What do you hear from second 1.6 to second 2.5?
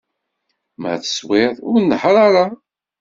ur nehheṛ ara!